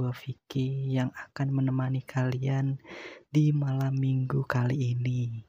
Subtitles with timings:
[0.00, 2.80] gue Vicky yang akan menemani kalian
[3.28, 5.44] di malam minggu kali ini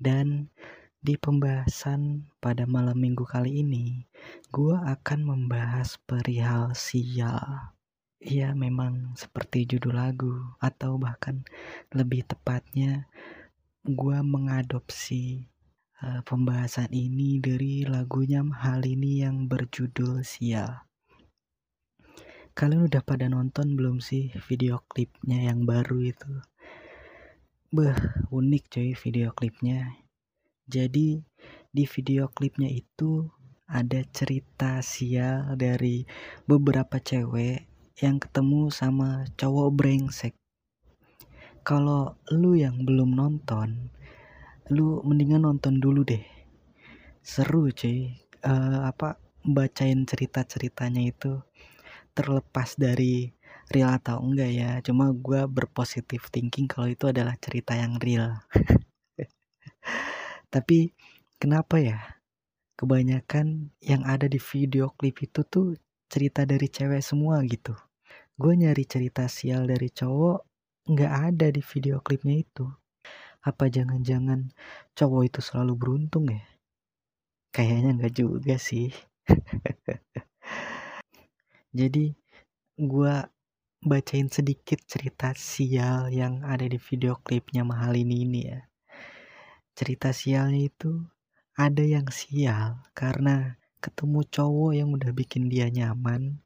[0.00, 0.48] Dan
[1.04, 4.08] di pembahasan pada malam minggu kali ini
[4.48, 7.76] Gue akan membahas perihal sial
[8.24, 11.44] Iya memang seperti judul lagu atau bahkan
[11.92, 13.10] lebih tepatnya
[13.82, 15.50] gue mengadopsi
[16.02, 20.91] uh, pembahasan ini dari lagunya hal ini yang berjudul Sial.
[22.52, 26.32] Kalian udah pada nonton belum sih video klipnya yang baru itu?
[27.72, 27.96] Beh,
[28.28, 29.96] unik coy video klipnya.
[30.68, 31.16] Jadi
[31.72, 33.24] di video klipnya itu
[33.64, 36.04] ada cerita sial dari
[36.44, 37.64] beberapa cewek
[38.04, 40.36] yang ketemu sama cowok brengsek.
[41.64, 43.88] Kalau lu yang belum nonton,
[44.68, 46.20] lu mendingan nonton dulu deh.
[47.24, 48.12] Seru cuy.
[48.44, 51.40] Uh, apa bacain cerita-ceritanya itu
[52.12, 53.32] terlepas dari
[53.72, 54.70] real atau enggak ya.
[54.84, 58.36] Cuma gue berpositif thinking kalau itu adalah cerita yang real.
[60.52, 60.92] Tapi
[61.40, 61.98] kenapa ya?
[62.76, 65.78] Kebanyakan yang ada di video klip itu tuh
[66.10, 67.72] cerita dari cewek semua gitu.
[68.34, 70.38] Gue nyari cerita sial dari cowok
[70.90, 72.66] nggak ada di video klipnya itu.
[73.42, 74.50] Apa jangan-jangan
[74.98, 76.42] cowok itu selalu beruntung ya?
[77.54, 78.90] Kayaknya nggak juga sih.
[81.72, 82.12] Jadi
[82.76, 83.14] gue
[83.80, 88.60] bacain sedikit cerita sial yang ada di video klipnya mahal ini ini ya.
[89.72, 91.00] Cerita sialnya itu
[91.56, 96.44] ada yang sial karena ketemu cowok yang udah bikin dia nyaman,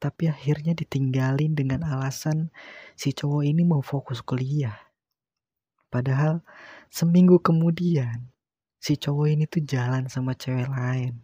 [0.00, 2.48] tapi akhirnya ditinggalin dengan alasan
[2.96, 4.88] si cowok ini mau fokus kuliah.
[5.92, 6.40] Padahal
[6.88, 8.32] seminggu kemudian
[8.80, 11.20] si cowok ini tuh jalan sama cewek lain.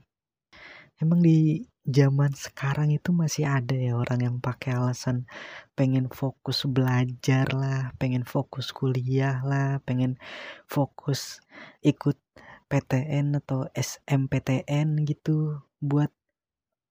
[1.01, 5.25] Emang di zaman sekarang itu masih ada ya orang yang pakai alasan
[5.73, 10.21] pengen fokus belajar lah, pengen fokus kuliah lah, pengen
[10.69, 11.41] fokus
[11.81, 12.21] ikut
[12.69, 16.13] PTN atau SMPTN gitu buat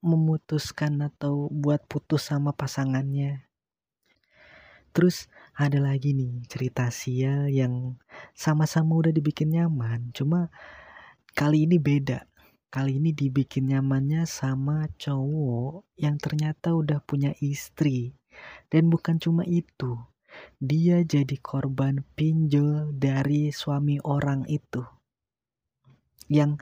[0.02, 3.46] memutuskan atau buat putus sama pasangannya.
[4.98, 8.02] Terus ada lagi nih cerita Sia yang
[8.34, 10.50] sama-sama udah dibikin nyaman, cuma
[11.38, 12.26] kali ini beda.
[12.68, 18.12] Kali ini dibikin nyamannya sama cowok yang ternyata udah punya istri.
[18.68, 19.96] Dan bukan cuma itu,
[20.60, 24.84] dia jadi korban pinjol dari suami orang itu.
[26.28, 26.60] Yang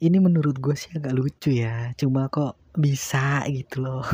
[0.00, 4.04] ini menurut gue sih agak lucu ya cuma kok bisa gitu loh.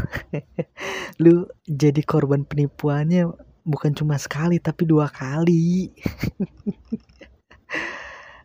[1.23, 3.31] Lu jadi korban penipuannya
[3.63, 5.93] bukan cuma sekali tapi dua kali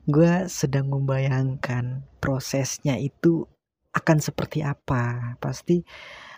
[0.07, 3.47] gue sedang membayangkan prosesnya itu
[3.93, 5.85] akan seperti apa pasti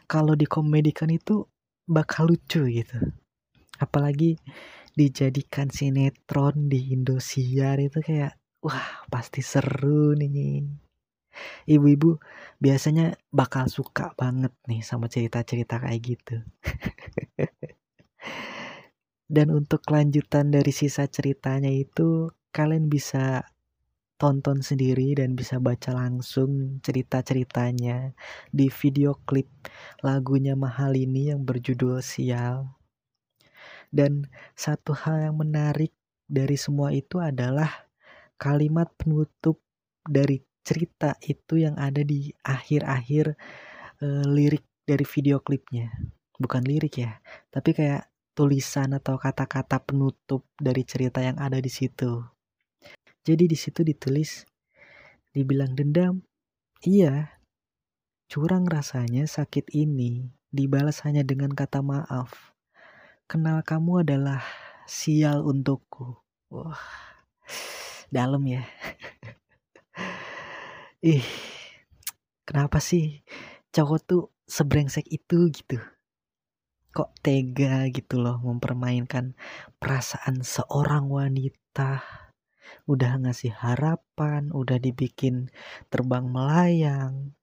[0.05, 1.47] kalau dikomedikan itu
[1.87, 2.99] bakal lucu gitu
[3.81, 4.37] apalagi
[4.95, 10.65] dijadikan sinetron di Indosiar itu kayak Wah, pasti seru nih.
[11.69, 12.17] Ibu-ibu
[12.57, 16.41] biasanya bakal suka banget nih sama cerita-cerita kayak gitu.
[19.35, 23.45] Dan untuk kelanjutan dari sisa ceritanya itu kalian bisa
[24.15, 28.15] tonton sendiri dan bisa baca langsung cerita-ceritanya
[28.51, 29.47] di video klip
[29.99, 32.71] lagunya Mahal ini yang berjudul Sial.
[33.91, 35.91] Dan satu hal yang menarik
[36.25, 37.87] dari semua itu adalah
[38.35, 39.61] kalimat penutup
[40.03, 43.37] dari cerita itu yang ada di akhir-akhir
[44.01, 45.93] uh, lirik dari video klipnya.
[46.35, 47.21] Bukan lirik ya,
[47.53, 52.34] tapi kayak tulisan atau kata-kata penutup dari cerita yang ada di situ.
[53.25, 54.45] Jadi di situ ditulis
[55.33, 56.21] dibilang dendam.
[56.85, 57.41] Iya.
[58.29, 62.53] Curang rasanya sakit ini dibalas hanya dengan kata maaf.
[63.25, 64.45] Kenal kamu adalah
[64.85, 66.21] sial untukku.
[66.53, 67.05] Wah
[68.15, 68.63] dalam ya
[71.13, 71.25] ih
[72.45, 73.25] kenapa sih
[73.73, 75.81] cowok tuh sebrengsek itu gitu
[76.95, 79.35] kok tega gitu loh mempermainkan
[79.81, 81.99] perasaan seorang wanita
[82.85, 85.49] udah ngasih harapan udah dibikin
[85.89, 87.35] terbang melayang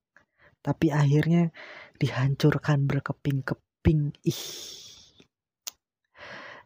[0.63, 1.51] tapi akhirnya
[1.99, 4.15] dihancurkan berkeping-keping.
[4.23, 4.45] Ih.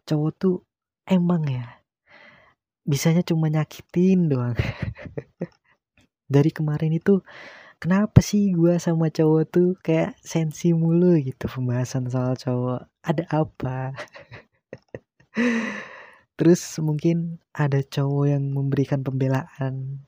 [0.07, 0.57] Cowok tuh
[1.09, 1.83] emang ya
[2.87, 4.55] bisanya cuma nyakitin doang.
[6.35, 7.25] Dari kemarin itu
[7.83, 11.19] kenapa sih gue sama cowok tuh kayak sensi mulu?
[11.19, 12.87] Gitu pembahasan soal cowok.
[13.03, 13.91] Ada apa
[16.37, 20.05] terus mungkin ada cowok yang memberikan pembelaan.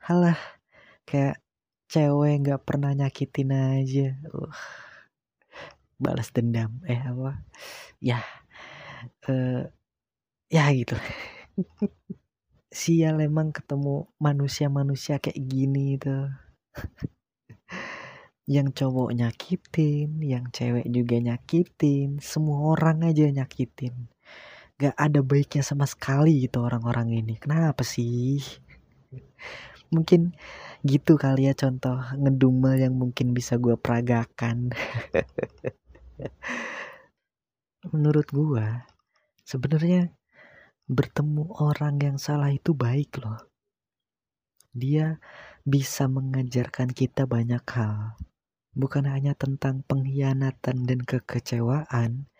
[0.00, 0.38] Halah
[1.08, 1.40] kayak
[1.88, 4.08] cewek nggak pernah nyakitin aja.
[4.28, 4.52] Uh,
[5.98, 6.78] balas dendam.
[6.86, 7.42] Eh apa?
[7.98, 8.20] Ya
[9.28, 9.64] uh,
[10.52, 10.96] ya gitu.
[12.78, 16.28] Sial emang ketemu manusia-manusia kayak gini tuh.
[18.48, 24.08] Yang cowok nyakitin, yang cewek juga nyakitin, semua orang aja nyakitin.
[24.78, 27.34] Gak ada baiknya sama sekali gitu orang-orang ini.
[27.34, 28.38] Kenapa sih?
[29.90, 30.38] Mungkin
[30.86, 34.70] gitu kali ya contoh ngedumel yang mungkin bisa gue peragakan.
[37.92, 38.66] Menurut gue,
[39.42, 40.14] sebenarnya
[40.86, 43.50] bertemu orang yang salah itu baik loh.
[44.70, 45.18] Dia
[45.66, 48.14] bisa mengajarkan kita banyak hal
[48.78, 52.30] bukan hanya tentang pengkhianatan dan kekecewaan,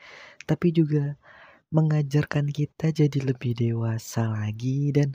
[0.46, 1.18] tapi juga
[1.68, 5.12] mengajarkan kita jadi lebih dewasa lagi dan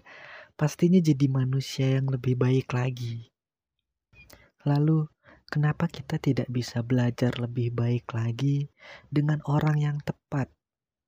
[0.53, 3.33] pastinya jadi manusia yang lebih baik lagi.
[4.61, 5.09] Lalu,
[5.50, 8.69] kenapa kita tidak bisa belajar lebih baik lagi
[9.09, 10.53] dengan orang yang tepat?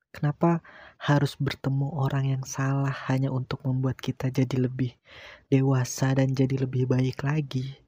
[0.09, 0.65] Kenapa
[0.97, 4.97] harus bertemu orang yang salah hanya untuk membuat kita jadi lebih
[5.51, 7.84] dewasa dan jadi lebih baik lagi?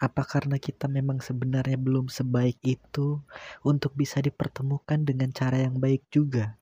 [0.00, 3.20] Apa karena kita memang sebenarnya belum sebaik itu
[3.60, 6.56] untuk bisa dipertemukan dengan cara yang baik juga?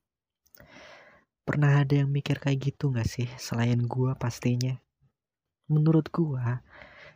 [1.47, 4.75] Pernah ada yang mikir kayak gitu gak sih selain gua pastinya?
[5.71, 6.59] Menurut gua,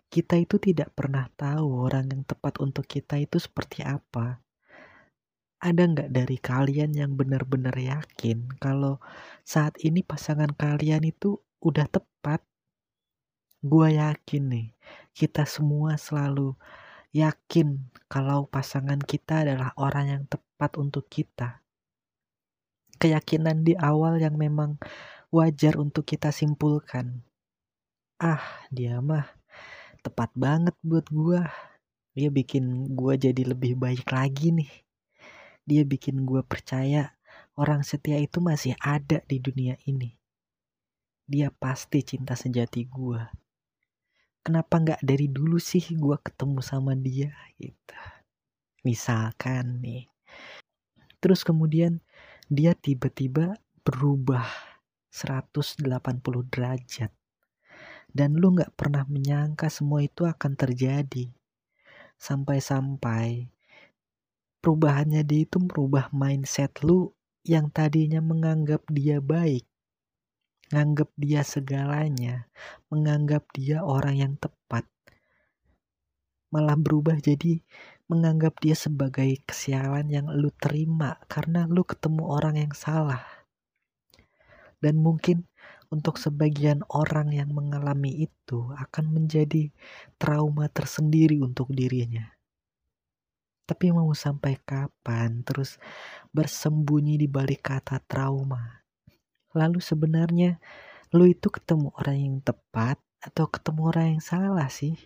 [0.07, 4.39] kita itu tidak pernah tahu orang yang tepat untuk kita itu seperti apa.
[5.59, 8.99] Ada nggak dari kalian yang benar-benar yakin kalau
[9.43, 12.39] saat ini pasangan kalian itu udah tepat?
[13.63, 14.67] Gua yakin nih,
[15.13, 16.57] kita semua selalu
[17.13, 17.77] yakin
[18.09, 21.61] kalau pasangan kita adalah orang yang tepat untuk kita.
[22.97, 24.81] Keyakinan di awal yang memang
[25.29, 27.21] wajar untuk kita simpulkan.
[28.17, 28.41] Ah,
[28.73, 29.29] dia mah
[30.01, 31.45] tepat banget buat gua.
[32.17, 34.73] Dia bikin gua jadi lebih baik lagi nih.
[35.69, 37.13] Dia bikin gua percaya
[37.53, 40.17] orang setia itu masih ada di dunia ini.
[41.29, 43.42] Dia pasti cinta sejati gua
[44.43, 47.97] kenapa nggak dari dulu sih gue ketemu sama dia gitu.
[48.83, 50.11] Misalkan nih.
[51.23, 52.03] Terus kemudian
[52.51, 53.55] dia tiba-tiba
[53.87, 54.43] berubah
[55.07, 55.87] 180
[56.51, 57.11] derajat.
[58.13, 61.31] Dan lu nggak pernah menyangka semua itu akan terjadi.
[62.19, 63.49] Sampai-sampai
[64.59, 69.67] perubahannya dia itu merubah mindset lu yang tadinya menganggap dia baik
[70.73, 72.49] menganggap dia segalanya,
[72.89, 74.89] menganggap dia orang yang tepat,
[76.49, 77.61] malah berubah jadi
[78.09, 83.21] menganggap dia sebagai kesialan yang lu terima karena lu ketemu orang yang salah.
[84.81, 85.45] Dan mungkin
[85.93, 89.69] untuk sebagian orang yang mengalami itu akan menjadi
[90.17, 92.33] trauma tersendiri untuk dirinya.
[93.69, 95.77] Tapi mau sampai kapan terus
[96.33, 98.82] bersembunyi di balik kata trauma?
[99.53, 100.57] Lalu sebenarnya
[101.13, 104.97] lu itu ketemu orang yang tepat atau ketemu orang yang salah sih?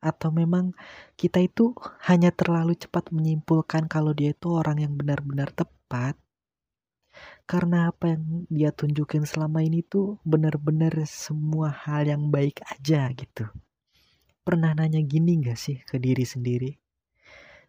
[0.00, 0.72] Atau memang
[1.18, 1.76] kita itu
[2.08, 6.16] hanya terlalu cepat menyimpulkan kalau dia itu orang yang benar-benar tepat?
[7.44, 13.50] Karena apa yang dia tunjukin selama ini tuh benar-benar semua hal yang baik aja gitu.
[14.46, 16.70] Pernah nanya gini gak sih ke diri sendiri?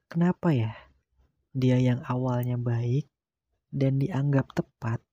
[0.08, 0.72] Kenapa ya
[1.52, 3.10] dia yang awalnya baik
[3.74, 5.04] dan dianggap tepat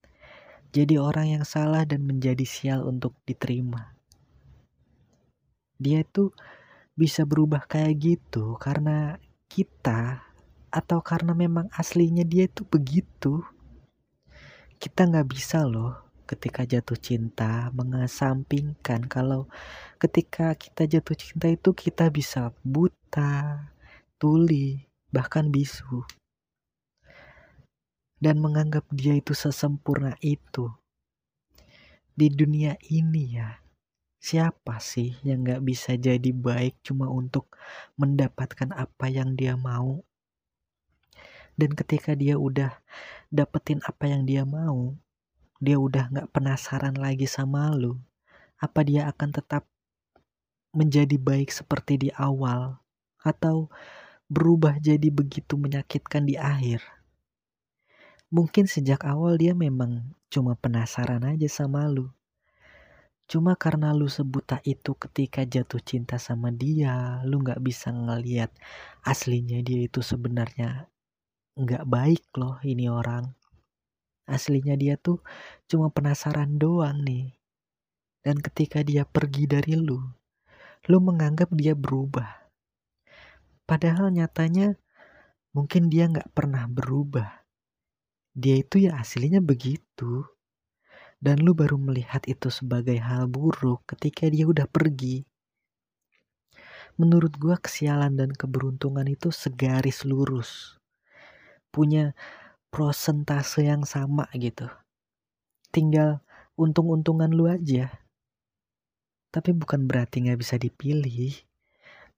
[0.69, 3.97] jadi orang yang salah dan menjadi sial untuk diterima.
[5.81, 6.29] Dia itu
[6.93, 9.17] bisa berubah kayak gitu karena
[9.49, 10.21] kita
[10.69, 13.41] atau karena memang aslinya dia itu begitu.
[14.77, 15.97] Kita nggak bisa loh
[16.29, 19.49] ketika jatuh cinta mengesampingkan kalau
[19.97, 23.65] ketika kita jatuh cinta itu kita bisa buta,
[24.21, 26.05] tuli, bahkan bisu
[28.19, 30.67] dan menganggap dia itu sesempurna itu.
[32.19, 33.63] Di dunia ini ya,
[34.19, 37.55] siapa sih yang gak bisa jadi baik cuma untuk
[37.95, 40.03] mendapatkan apa yang dia mau?
[41.55, 42.75] Dan ketika dia udah
[43.31, 44.95] dapetin apa yang dia mau,
[45.63, 47.99] dia udah gak penasaran lagi sama lu,
[48.59, 49.63] apa dia akan tetap
[50.75, 52.83] menjadi baik seperti di awal,
[53.23, 53.71] atau
[54.27, 56.98] berubah jadi begitu menyakitkan di akhir?
[58.29, 62.13] Mungkin sejak awal dia memang cuma penasaran aja sama lu.
[63.29, 68.53] Cuma karena lu sebuta itu ketika jatuh cinta sama dia, lu gak bisa ngeliat
[69.05, 70.89] aslinya dia itu sebenarnya
[71.57, 73.33] gak baik loh ini orang.
[74.29, 75.25] Aslinya dia tuh
[75.65, 77.33] cuma penasaran doang nih.
[78.21, 80.05] Dan ketika dia pergi dari lu,
[80.85, 82.29] lu menganggap dia berubah.
[83.65, 84.77] Padahal nyatanya
[85.53, 87.38] mungkin dia nggak pernah berubah.
[88.35, 90.25] Dia itu ya aslinya begitu.
[91.19, 95.27] Dan lu baru melihat itu sebagai hal buruk ketika dia udah pergi.
[96.95, 100.79] Menurut gua kesialan dan keberuntungan itu segaris lurus.
[101.71, 102.15] Punya
[102.71, 104.71] prosentase yang sama gitu.
[105.75, 106.23] Tinggal
[106.55, 107.91] untung-untungan lu aja.
[109.29, 111.35] Tapi bukan berarti nggak bisa dipilih.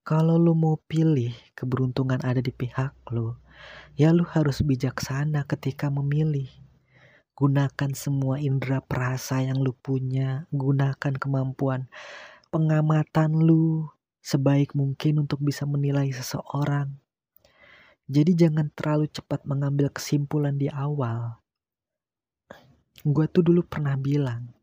[0.02, 3.38] Kalau lu mau pilih keberuntungan ada di pihak lu,
[4.00, 6.50] ya lu harus bijaksana ketika memilih
[7.42, 11.90] Gunakan semua indera perasa yang lu punya, gunakan kemampuan
[12.54, 13.90] pengamatan lu
[14.22, 16.94] sebaik mungkin untuk bisa menilai seseorang.
[18.06, 21.42] Jadi jangan terlalu cepat mengambil kesimpulan di awal.
[23.02, 24.54] Gue tuh dulu pernah bilang,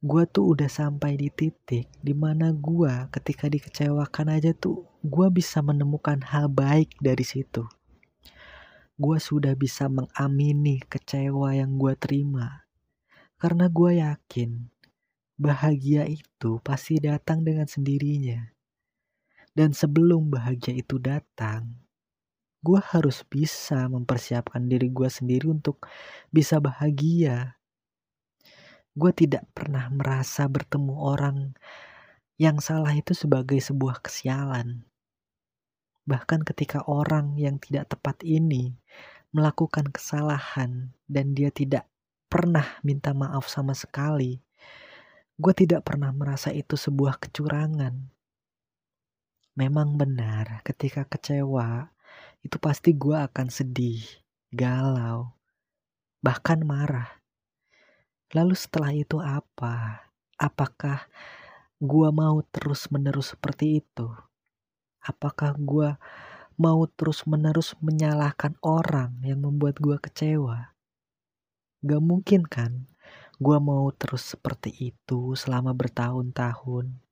[0.00, 5.60] gue tuh udah sampai di titik di mana gue ketika dikecewakan aja tuh gue bisa
[5.60, 7.68] menemukan hal baik dari situ
[9.00, 12.68] gue sudah bisa mengamini kecewa yang gue terima.
[13.40, 14.68] Karena gue yakin
[15.40, 18.52] bahagia itu pasti datang dengan sendirinya.
[19.56, 21.80] Dan sebelum bahagia itu datang,
[22.60, 25.80] gue harus bisa mempersiapkan diri gue sendiri untuk
[26.28, 27.56] bisa bahagia.
[28.96, 31.38] Gue tidak pernah merasa bertemu orang
[32.40, 34.82] yang salah itu sebagai sebuah kesialan.
[36.08, 38.74] Bahkan ketika orang yang tidak tepat ini
[39.30, 41.86] melakukan kesalahan dan dia tidak
[42.26, 44.42] pernah minta maaf sama sekali,
[45.38, 48.10] gue tidak pernah merasa itu sebuah kecurangan.
[49.54, 51.92] Memang benar, ketika kecewa,
[52.40, 54.00] itu pasti gue akan sedih,
[54.48, 55.36] galau,
[56.24, 57.19] bahkan marah.
[58.30, 60.06] Lalu setelah itu apa?
[60.38, 61.10] Apakah
[61.82, 64.06] gue mau terus-menerus seperti itu?
[65.02, 65.98] Apakah gue
[66.54, 70.78] mau terus-menerus menyalahkan orang yang membuat gue kecewa?
[71.82, 72.86] Gak mungkin kan
[73.42, 77.02] gue mau terus seperti itu selama bertahun-tahun.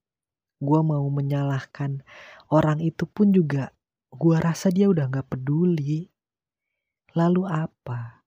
[0.63, 2.07] Gue mau menyalahkan
[2.47, 3.75] orang itu pun juga
[4.15, 6.15] gue rasa dia udah gak peduli.
[7.19, 8.23] Lalu apa?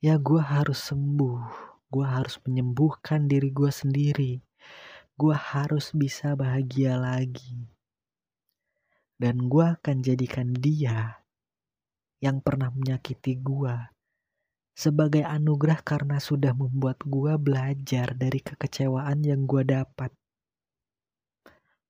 [0.00, 1.73] Ya gue harus sembuh.
[1.88, 4.40] Gue harus menyembuhkan diri gue sendiri.
[5.16, 7.74] Gue harus bisa bahagia lagi
[9.14, 11.22] dan gue akan jadikan dia
[12.18, 13.76] yang pernah menyakiti gue
[14.74, 20.10] sebagai anugerah karena sudah membuat gue belajar dari kekecewaan yang gue dapat.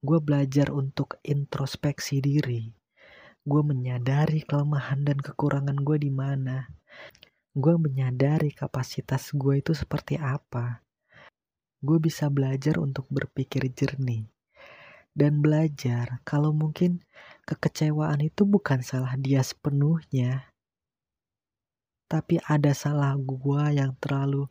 [0.04, 2.68] Gue belajar untuk introspeksi diri.
[3.40, 6.68] Gue menyadari kelemahan dan kekurangan gue di mana.
[7.54, 10.82] Gue menyadari kapasitas gue itu seperti apa.
[11.78, 14.34] Gue bisa belajar untuk berpikir jernih
[15.14, 17.06] dan belajar kalau mungkin
[17.46, 20.50] kekecewaan itu bukan salah dia sepenuhnya.
[22.10, 24.50] Tapi ada salah gua yang terlalu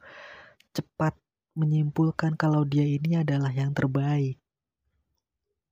[0.73, 1.13] cepat
[1.53, 4.41] menyimpulkan kalau dia ini adalah yang terbaik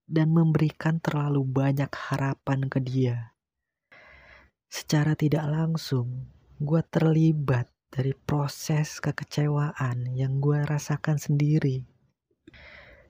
[0.05, 3.33] dan memberikan terlalu banyak harapan ke dia.
[4.71, 6.27] Secara tidak langsung,
[6.61, 11.89] gua terlibat dari proses kekecewaan yang gua rasakan sendiri.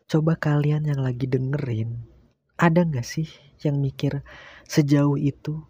[0.08, 2.00] Coba kalian yang lagi dengerin,
[2.56, 3.28] ada nggak sih
[3.60, 4.24] yang mikir
[4.72, 5.68] sejauh itu?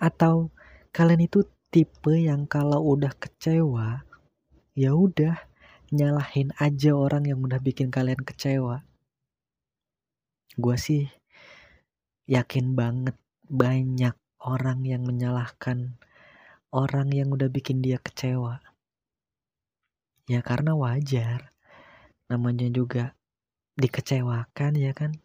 [0.00, 0.56] Atau
[0.88, 4.08] kalian itu tipe yang kalau udah kecewa,
[4.72, 5.36] ya udah
[5.92, 8.88] nyalahin aja orang yang udah bikin kalian kecewa.
[10.56, 11.12] Gue sih
[12.24, 13.16] yakin banget
[13.52, 16.00] banyak orang yang menyalahkan
[16.72, 18.64] orang yang udah bikin dia kecewa.
[20.24, 21.52] Ya karena wajar.
[22.32, 23.12] Namanya juga
[23.76, 25.20] dikecewakan ya kan?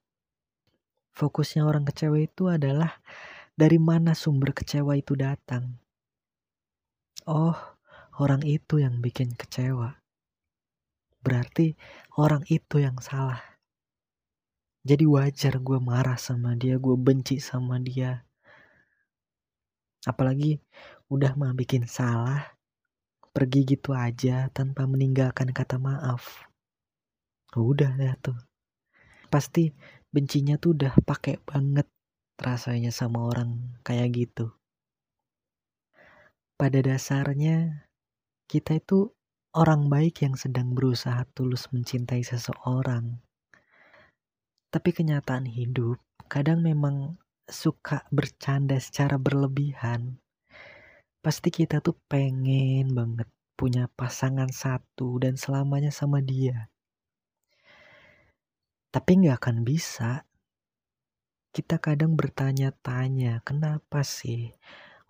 [1.15, 2.99] Fokusnya orang kecewa itu adalah
[3.55, 5.79] dari mana sumber kecewa itu datang.
[7.23, 7.55] Oh
[8.19, 10.03] orang itu yang bikin kecewa.
[11.23, 11.79] Berarti
[12.19, 13.39] orang itu yang salah.
[14.87, 18.27] Jadi wajar gue marah sama dia gue benci sama dia.
[20.07, 20.63] Apalagi
[21.07, 22.57] udah mah bikin salah.
[23.31, 26.47] Pergi gitu aja tanpa meninggalkan kata maaf.
[27.55, 28.35] Udah ya tuh.
[29.29, 29.71] Pasti
[30.11, 31.87] bencinya tuh udah pakai banget
[32.37, 34.51] rasanya sama orang kayak gitu.
[36.57, 37.85] Pada dasarnya
[38.49, 39.13] kita itu
[39.53, 43.21] orang baik yang sedang berusaha tulus mencintai seseorang.
[44.73, 50.19] Tapi kenyataan hidup kadang memang suka bercanda secara berlebihan
[51.27, 53.27] pasti kita tuh pengen banget
[53.59, 56.71] punya pasangan satu dan selamanya sama dia.
[58.95, 60.23] Tapi nggak akan bisa.
[61.51, 64.55] Kita kadang bertanya-tanya, kenapa sih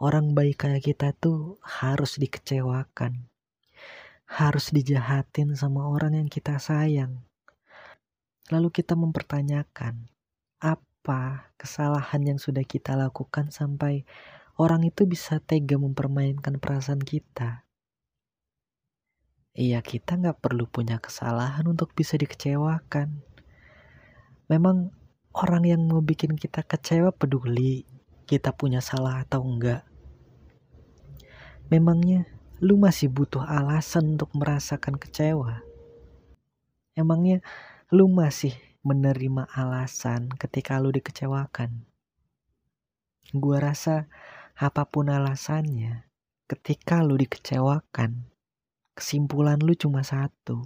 [0.02, 3.30] orang baik kayak kita tuh harus dikecewakan?
[4.26, 7.30] Harus dijahatin sama orang yang kita sayang.
[8.50, 10.10] Lalu kita mempertanyakan,
[10.66, 14.02] apa kesalahan yang sudah kita lakukan sampai
[14.58, 17.64] orang itu bisa tega mempermainkan perasaan kita?
[19.58, 23.26] Iya, kita nggak perlu punya kesalahan untuk bisa dikecewakan.
[24.50, 24.94] Memang
[25.34, 27.86] orang yang mau bikin kita kecewa peduli
[28.28, 29.88] kita punya salah atau enggak.
[31.72, 32.28] Memangnya
[32.60, 35.64] lu masih butuh alasan untuk merasakan kecewa?
[36.98, 37.40] Emangnya
[37.94, 38.52] lu masih
[38.84, 41.88] menerima alasan ketika lu dikecewakan?
[43.32, 44.08] Gua rasa
[44.58, 46.10] apa pun alasannya,
[46.50, 48.26] ketika lu dikecewakan,
[48.98, 50.66] kesimpulan lu cuma satu,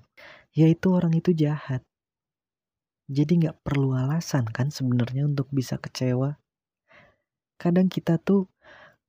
[0.55, 1.83] yaitu orang itu jahat.
[3.11, 6.39] Jadi nggak perlu alasan kan sebenarnya untuk bisa kecewa.
[7.59, 8.47] Kadang kita tuh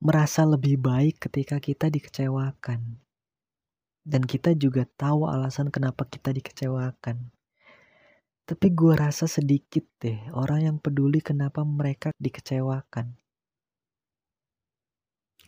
[0.02, 2.98] merasa lebih baik ketika kita dikecewakan.
[4.02, 7.30] Dan kita juga tahu alasan kenapa kita dikecewakan.
[8.42, 13.21] Tapi gue rasa sedikit deh orang yang peduli kenapa mereka dikecewakan.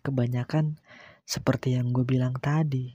[0.05, 0.77] Kebanyakan
[1.25, 2.93] seperti yang gue bilang tadi,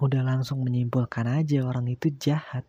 [0.00, 2.64] udah langsung menyimpulkan aja orang itu jahat.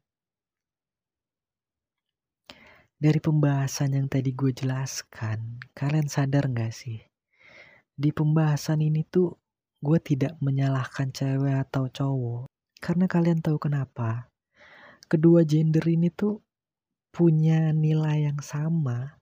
[2.99, 6.99] Dari pembahasan yang tadi gue jelaskan, kalian sadar gak sih?
[7.95, 9.39] Di pembahasan ini tuh
[9.79, 12.51] gue tidak menyalahkan cewek atau cowok.
[12.83, 14.27] Karena kalian tahu kenapa?
[15.07, 16.43] Kedua gender ini tuh
[17.15, 19.15] punya nilai yang sama.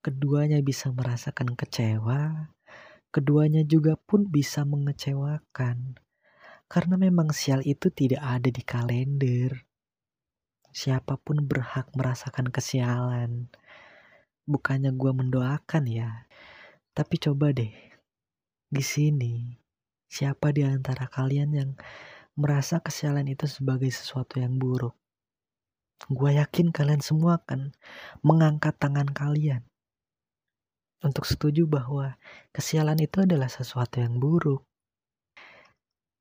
[0.00, 2.48] Keduanya bisa merasakan kecewa,
[3.08, 5.96] keduanya juga pun bisa mengecewakan.
[6.68, 9.64] Karena memang sial itu tidak ada di kalender.
[10.68, 13.48] Siapa pun berhak merasakan kesialan.
[14.44, 16.28] Bukannya gue mendoakan ya.
[16.92, 17.72] Tapi coba deh.
[18.68, 19.56] Di sini,
[20.04, 21.70] siapa di antara kalian yang
[22.36, 24.92] merasa kesialan itu sebagai sesuatu yang buruk?
[26.12, 27.72] Gue yakin kalian semua akan
[28.20, 29.67] mengangkat tangan kalian
[31.04, 32.18] untuk setuju bahwa
[32.50, 34.66] kesialan itu adalah sesuatu yang buruk.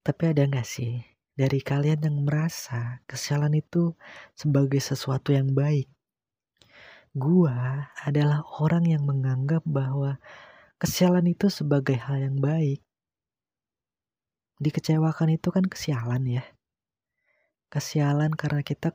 [0.06, 1.02] Tapi ada gak sih
[1.34, 3.98] dari kalian yang merasa kesialan itu
[4.38, 5.90] sebagai sesuatu yang baik?
[7.18, 10.22] Gua adalah orang yang menganggap bahwa
[10.78, 12.86] kesialan itu sebagai hal yang baik.
[14.62, 16.46] Dikecewakan itu kan kesialan ya.
[17.74, 18.94] Kesialan karena kita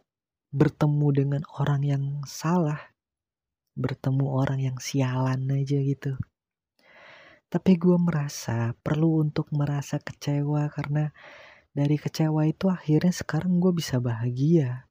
[0.54, 2.91] bertemu dengan orang yang salah.
[3.72, 6.18] Bertemu orang yang sialan aja gitu.
[7.52, 11.12] Tapi gue merasa perlu untuk merasa kecewa karena
[11.72, 14.88] dari kecewa itu akhirnya sekarang gue bisa bahagia.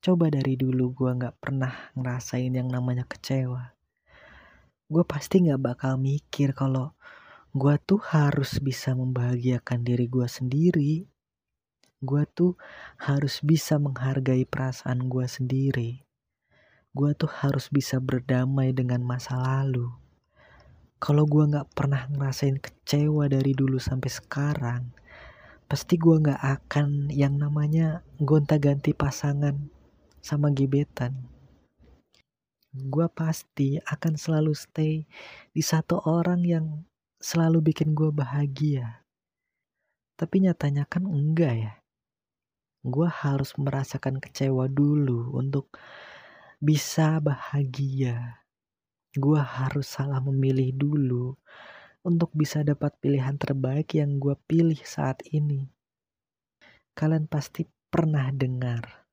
[0.00, 3.76] Coba dari dulu gue gak pernah ngerasain yang namanya kecewa.
[4.86, 6.94] Gue pasti gak bakal mikir kalau
[7.50, 11.08] gue tuh harus bisa membahagiakan diri gue sendiri.
[11.98, 12.54] Gue tuh
[13.00, 16.05] harus bisa menghargai perasaan gue sendiri.
[16.96, 19.92] Gue tuh harus bisa berdamai dengan masa lalu.
[20.96, 24.82] Kalau gue nggak pernah ngerasain kecewa dari dulu sampai sekarang
[25.68, 29.68] pasti gue nggak akan yang namanya gonta-ganti pasangan
[30.24, 31.28] sama gebetan.
[32.72, 35.04] Gue pasti akan selalu stay
[35.52, 36.66] di satu orang yang
[37.20, 39.04] selalu bikin gue bahagia.
[40.16, 41.72] Tapi nyatanya kan enggak ya.
[42.80, 45.76] Gue harus merasakan kecewa dulu untuk
[46.56, 48.46] bisa bahagia
[49.16, 51.26] gue harus salah memilih dulu
[52.04, 55.72] untuk bisa dapat pilihan terbaik yang gue pilih saat ini.
[56.92, 59.08] Kalian pasti pernah dengar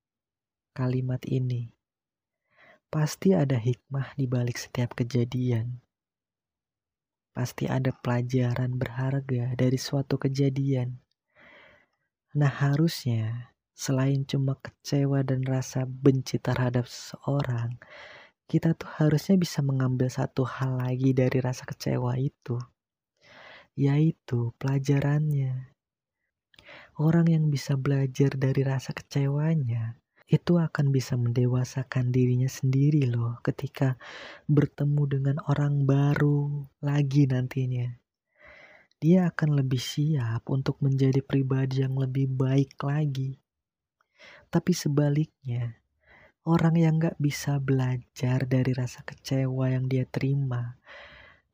[0.75, 1.71] kalimat ini.
[2.91, 5.81] Pasti ada hikmah di balik setiap kejadian.
[7.33, 11.01] Pasti ada pelajaran berharga dari suatu kejadian.
[12.37, 17.77] Nah, harusnya selain cuma kecewa dan rasa benci terhadap seseorang,
[18.45, 22.61] kita tuh harusnya bisa mengambil satu hal lagi dari rasa kecewa itu,
[23.73, 25.73] yaitu pelajarannya.
[27.01, 29.97] Orang yang bisa belajar dari rasa kecewanya
[30.29, 33.99] itu akan bisa mendewasakan dirinya sendiri loh ketika
[34.49, 37.85] bertemu dengan orang baru lagi nantinya.
[39.03, 43.42] Dia akan lebih siap untuk menjadi pribadi yang lebih baik lagi.
[44.53, 45.83] Tapi sebaliknya,
[46.43, 50.75] Orang yang gak bisa belajar dari rasa kecewa yang dia terima,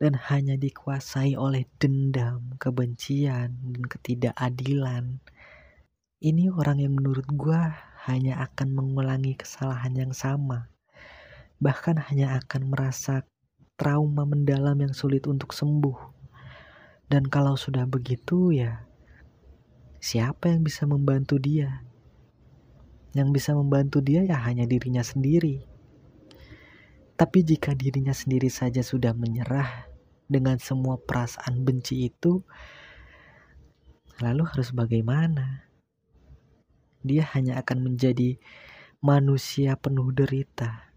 [0.02, 5.22] dan hanya dikuasai oleh dendam, kebencian, dan ketidakadilan.
[6.26, 7.70] Ini orang yang menurut gua
[8.10, 10.74] hanya akan mengulangi kesalahan yang sama,
[11.62, 13.30] bahkan hanya akan merasa
[13.78, 16.02] trauma mendalam yang sulit untuk sembuh.
[17.06, 18.90] Dan kalau sudah begitu ya,
[20.02, 21.86] siapa yang bisa membantu dia?
[23.18, 25.66] Yang bisa membantu dia ya hanya dirinya sendiri.
[27.20, 29.92] Tapi jika dirinya sendiri saja sudah menyerah
[30.30, 32.46] dengan semua perasaan benci itu,
[34.24, 35.68] lalu harus bagaimana?
[37.04, 38.40] Dia hanya akan menjadi
[39.04, 40.92] manusia penuh derita.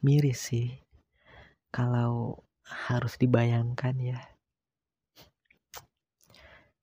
[0.00, 0.76] Miris sih
[1.68, 4.20] kalau harus dibayangkan ya.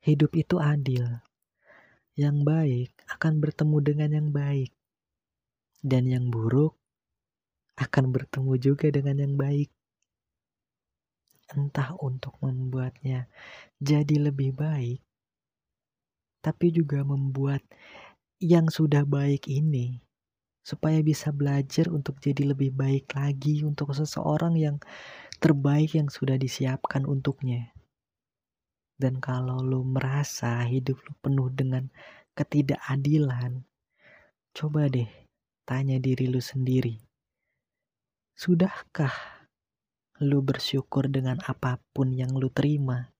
[0.05, 1.24] Hidup itu adil.
[2.15, 4.71] Yang baik akan bertemu dengan yang baik.
[5.83, 6.79] Dan yang buruk
[7.75, 9.67] akan bertemu juga dengan yang baik.
[11.51, 13.27] Entah untuk membuatnya
[13.83, 15.03] jadi lebih baik,
[16.39, 17.59] tapi juga membuat
[18.39, 19.99] yang sudah baik ini
[20.63, 24.79] supaya bisa belajar untuk jadi lebih baik lagi untuk seseorang yang
[25.43, 27.74] terbaik yang sudah disiapkan untuknya.
[28.95, 31.91] Dan kalau lo merasa hidup lo penuh dengan
[32.31, 33.67] ketidakadilan,
[34.55, 35.11] coba deh
[35.67, 36.95] tanya diri lo sendiri.
[38.35, 39.11] Sudahkah
[40.23, 43.11] lu bersyukur dengan apa pun yang lu terima?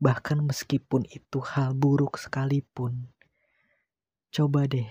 [0.00, 3.12] Bahkan meskipun itu hal buruk sekalipun.
[4.32, 4.88] Coba deh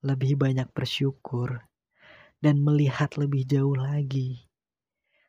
[0.00, 1.60] lebih banyak bersyukur
[2.40, 4.48] dan melihat lebih jauh lagi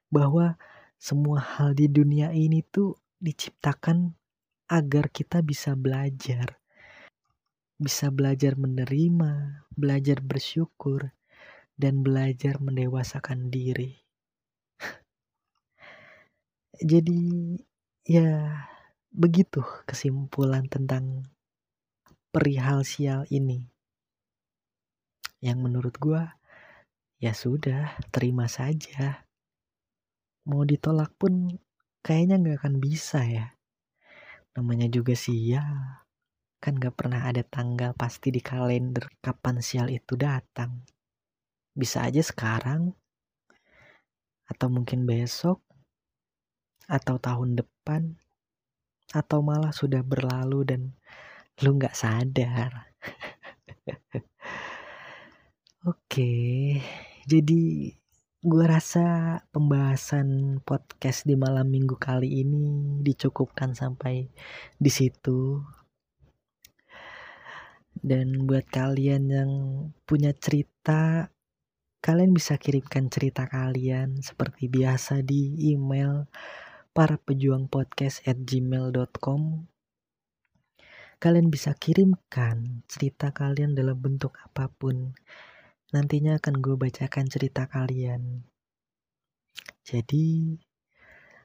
[0.08, 0.56] bahwa
[0.96, 4.18] semua hal di dunia ini tuh diciptakan
[4.66, 6.58] agar kita bisa belajar.
[7.78, 11.14] Bisa belajar menerima, belajar bersyukur,
[11.78, 14.02] dan belajar mendewasakan diri.
[16.92, 17.58] Jadi
[18.06, 18.66] ya
[19.14, 21.30] begitu kesimpulan tentang
[22.34, 23.70] perihal sial ini.
[25.42, 26.38] Yang menurut gua
[27.22, 29.26] ya sudah terima saja.
[30.46, 31.62] Mau ditolak pun
[32.06, 33.46] kayaknya nggak akan bisa ya.
[34.58, 36.02] Namanya juga sial.
[36.62, 40.86] Kan gak pernah ada tanggal pasti di kalender kapan sial itu datang.
[41.74, 42.94] Bisa aja sekarang,
[44.46, 45.64] atau mungkin besok,
[46.86, 48.20] atau tahun depan,
[49.16, 50.82] atau malah sudah berlalu dan
[51.64, 52.92] lu nggak sadar.
[55.90, 56.78] Oke,
[57.26, 57.62] jadi
[58.42, 64.26] gue rasa pembahasan podcast di malam minggu kali ini dicukupkan sampai
[64.82, 65.62] di situ.
[67.94, 69.52] Dan buat kalian yang
[70.10, 71.30] punya cerita
[72.02, 76.26] Kalian bisa kirimkan cerita kalian seperti biasa di email
[76.98, 79.70] para pejuang podcast at gmail.com
[81.22, 85.14] Kalian bisa kirimkan cerita kalian dalam bentuk apa pun.
[85.92, 88.48] Nantinya akan gue bacakan cerita kalian.
[89.84, 90.56] Jadi,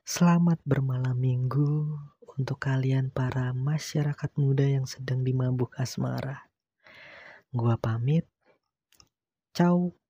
[0.06, 1.98] selamat bermalam minggu
[2.37, 6.46] untuk kalian para masyarakat muda yang sedang dimabuk asmara.
[7.50, 8.28] Gua pamit.
[9.56, 10.06] Ciao.